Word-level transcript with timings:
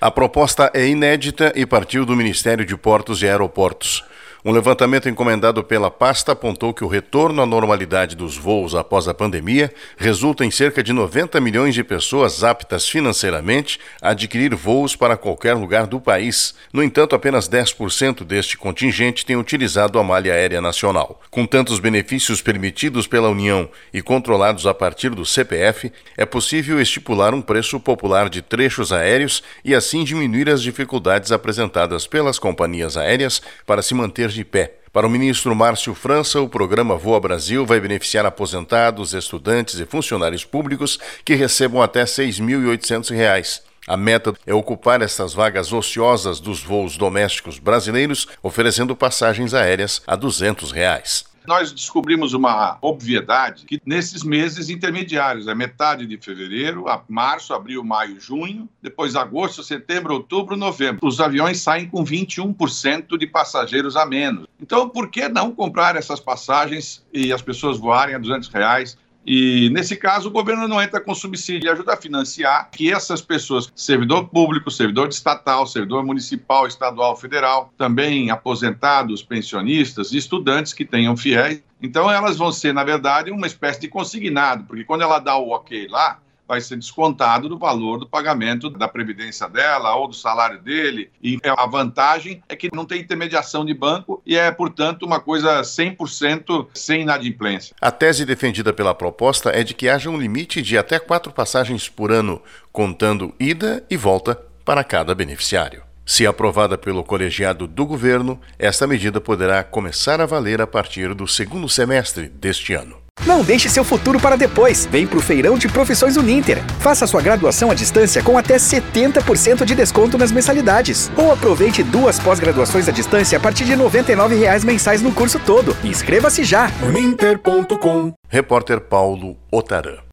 A 0.00 0.10
proposta 0.10 0.70
é 0.72 0.86
inédita 0.86 1.52
e 1.54 1.66
partiu 1.66 2.06
do 2.06 2.16
Ministério 2.16 2.64
de 2.64 2.74
Portos 2.74 3.22
e 3.22 3.28
Aeroportos. 3.28 4.02
Um 4.42 4.52
levantamento 4.52 5.06
encomendado 5.06 5.62
pela 5.62 5.90
pasta 5.90 6.32
apontou 6.32 6.72
que 6.72 6.82
o 6.82 6.88
retorno 6.88 7.42
à 7.42 7.46
normalidade 7.46 8.16
dos 8.16 8.38
voos 8.38 8.74
após 8.74 9.06
a 9.06 9.12
pandemia 9.12 9.70
resulta 9.98 10.46
em 10.46 10.50
cerca 10.50 10.82
de 10.82 10.94
90 10.94 11.38
milhões 11.42 11.74
de 11.74 11.84
pessoas 11.84 12.42
aptas 12.42 12.88
financeiramente 12.88 13.78
a 14.00 14.10
adquirir 14.10 14.54
voos 14.54 14.96
para 14.96 15.14
qualquer 15.14 15.52
lugar 15.52 15.86
do 15.86 16.00
país. 16.00 16.54
No 16.72 16.82
entanto, 16.82 17.14
apenas 17.14 17.50
10% 17.50 18.24
deste 18.24 18.56
contingente 18.56 19.26
tem 19.26 19.36
utilizado 19.36 19.98
a 19.98 20.02
malha 20.02 20.32
aérea 20.32 20.62
nacional. 20.62 21.20
Com 21.30 21.44
tantos 21.44 21.78
benefícios 21.78 22.40
permitidos 22.40 23.06
pela 23.06 23.28
União 23.28 23.68
e 23.92 24.00
controlados 24.00 24.66
a 24.66 24.72
partir 24.72 25.10
do 25.10 25.26
CPF, 25.26 25.92
é 26.16 26.24
possível 26.24 26.80
estipular 26.80 27.34
um 27.34 27.42
preço 27.42 27.78
popular 27.78 28.30
de 28.30 28.40
trechos 28.40 28.90
aéreos 28.90 29.42
e 29.62 29.74
assim 29.74 30.02
diminuir 30.02 30.48
as 30.48 30.62
dificuldades 30.62 31.30
apresentadas 31.30 32.06
pelas 32.06 32.38
companhias 32.38 32.96
aéreas 32.96 33.42
para 33.66 33.82
se 33.82 33.92
manter 33.92 34.29
de 34.34 34.44
pé. 34.44 34.76
Para 34.92 35.06
o 35.06 35.10
ministro 35.10 35.54
Márcio 35.54 35.94
França, 35.94 36.40
o 36.40 36.48
programa 36.48 36.96
Voa 36.96 37.20
Brasil 37.20 37.64
vai 37.64 37.78
beneficiar 37.78 38.26
aposentados, 38.26 39.14
estudantes 39.14 39.78
e 39.78 39.86
funcionários 39.86 40.44
públicos 40.44 40.98
que 41.24 41.34
recebam 41.34 41.80
até 41.80 42.00
R$ 42.00 42.06
6.800. 42.06 43.62
A 43.86 43.96
meta 43.96 44.34
é 44.46 44.52
ocupar 44.52 45.00
essas 45.00 45.32
vagas 45.32 45.72
ociosas 45.72 46.40
dos 46.40 46.62
voos 46.62 46.96
domésticos 46.96 47.58
brasileiros, 47.58 48.26
oferecendo 48.42 48.96
passagens 48.96 49.54
aéreas 49.54 50.02
a 50.06 50.16
200 50.16 50.72
reais 50.72 51.29
nós 51.50 51.72
descobrimos 51.72 52.32
uma 52.32 52.78
obviedade 52.80 53.64
que 53.66 53.82
nesses 53.84 54.22
meses 54.22 54.70
intermediários, 54.70 55.48
é 55.48 55.54
metade 55.54 56.06
de 56.06 56.16
fevereiro, 56.16 56.88
a 56.88 57.02
março, 57.08 57.52
abril, 57.52 57.82
maio, 57.82 58.20
junho, 58.20 58.68
depois 58.80 59.16
agosto, 59.16 59.64
setembro, 59.64 60.14
outubro, 60.14 60.56
novembro, 60.56 61.04
os 61.04 61.20
aviões 61.20 61.58
saem 61.58 61.88
com 61.88 62.04
21% 62.04 63.18
de 63.18 63.26
passageiros 63.26 63.96
a 63.96 64.06
menos. 64.06 64.46
Então, 64.62 64.88
por 64.88 65.10
que 65.10 65.28
não 65.28 65.50
comprar 65.50 65.96
essas 65.96 66.20
passagens 66.20 67.04
e 67.12 67.32
as 67.32 67.42
pessoas 67.42 67.78
voarem 67.78 68.14
a 68.14 68.18
200 68.18 68.48
reais? 68.48 68.96
E, 69.26 69.68
nesse 69.70 69.96
caso, 69.96 70.28
o 70.28 70.32
governo 70.32 70.66
não 70.66 70.80
entra 70.80 71.00
com 71.00 71.14
subsídio, 71.14 71.70
ajuda 71.70 71.92
a 71.92 71.96
financiar 71.96 72.70
que 72.70 72.92
essas 72.92 73.20
pessoas, 73.20 73.70
servidor 73.74 74.28
público, 74.28 74.70
servidor 74.70 75.08
estatal, 75.08 75.66
servidor 75.66 76.04
municipal, 76.04 76.66
estadual, 76.66 77.16
federal, 77.16 77.72
também 77.76 78.30
aposentados, 78.30 79.22
pensionistas 79.22 80.12
estudantes 80.12 80.72
que 80.72 80.84
tenham 80.84 81.16
fiéis. 81.16 81.62
Então, 81.82 82.10
elas 82.10 82.36
vão 82.36 82.50
ser, 82.50 82.72
na 82.72 82.84
verdade, 82.84 83.30
uma 83.30 83.46
espécie 83.46 83.80
de 83.80 83.88
consignado, 83.88 84.64
porque 84.64 84.84
quando 84.84 85.02
ela 85.02 85.18
dá 85.18 85.36
o 85.36 85.50
ok 85.50 85.86
lá, 85.88 86.18
vai 86.50 86.60
ser 86.60 86.76
descontado 86.76 87.48
do 87.48 87.56
valor 87.56 88.00
do 88.00 88.08
pagamento 88.08 88.68
da 88.68 88.88
previdência 88.88 89.48
dela 89.48 89.94
ou 89.94 90.08
do 90.08 90.14
salário 90.14 90.60
dele. 90.60 91.08
E 91.22 91.38
a 91.44 91.64
vantagem 91.64 92.42
é 92.48 92.56
que 92.56 92.68
não 92.74 92.84
tem 92.84 93.00
intermediação 93.00 93.64
de 93.64 93.72
banco 93.72 94.20
e 94.26 94.36
é, 94.36 94.50
portanto, 94.50 95.06
uma 95.06 95.20
coisa 95.20 95.60
100% 95.60 96.66
sem 96.74 97.02
inadimplência. 97.02 97.76
A 97.80 97.92
tese 97.92 98.26
defendida 98.26 98.72
pela 98.72 98.92
proposta 98.92 99.50
é 99.50 99.62
de 99.62 99.74
que 99.74 99.88
haja 99.88 100.10
um 100.10 100.18
limite 100.18 100.60
de 100.60 100.76
até 100.76 100.98
quatro 100.98 101.32
passagens 101.32 101.88
por 101.88 102.10
ano, 102.10 102.42
contando 102.72 103.32
ida 103.38 103.86
e 103.88 103.96
volta 103.96 104.34
para 104.64 104.82
cada 104.82 105.14
beneficiário. 105.14 105.84
Se 106.04 106.26
aprovada 106.26 106.76
pelo 106.76 107.04
colegiado 107.04 107.68
do 107.68 107.86
governo, 107.86 108.40
esta 108.58 108.88
medida 108.88 109.20
poderá 109.20 109.62
começar 109.62 110.20
a 110.20 110.26
valer 110.26 110.60
a 110.60 110.66
partir 110.66 111.14
do 111.14 111.28
segundo 111.28 111.68
semestre 111.68 112.28
deste 112.28 112.74
ano. 112.74 112.96
Não 113.26 113.42
deixe 113.42 113.68
seu 113.68 113.84
futuro 113.84 114.18
para 114.18 114.36
depois. 114.36 114.86
Vem 114.86 115.06
para 115.06 115.18
o 115.18 115.22
Feirão 115.22 115.56
de 115.56 115.68
Profissões 115.68 116.16
Uninter. 116.16 116.62
Faça 116.80 117.06
sua 117.06 117.22
graduação 117.22 117.70
à 117.70 117.74
distância 117.74 118.22
com 118.22 118.36
até 118.36 118.56
70% 118.56 119.64
de 119.64 119.74
desconto 119.74 120.18
nas 120.18 120.32
mensalidades. 120.32 121.10
Ou 121.16 121.32
aproveite 121.32 121.82
duas 121.82 122.18
pós-graduações 122.18 122.88
à 122.88 122.92
distância 122.92 123.38
a 123.38 123.40
partir 123.40 123.64
de 123.64 123.74
R$ 123.74 123.82
99,00 123.82 124.64
mensais 124.64 125.02
no 125.02 125.12
curso 125.12 125.38
todo. 125.38 125.76
Inscreva-se 125.84 126.44
já. 126.44 126.70
Uninter.com 126.82 128.12
Repórter 128.28 128.80
Paulo 128.80 129.36
Otaran 129.50 130.00